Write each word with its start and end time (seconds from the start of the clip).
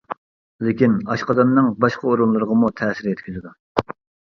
لېكىن 0.67 0.95
ئاشقازاننىڭ 1.15 1.69
باشقا 1.85 2.09
ئورۇنلىرىغىمۇ 2.15 2.73
تەسىر 2.83 3.13
يەتكۈزىدۇ. 3.13 3.57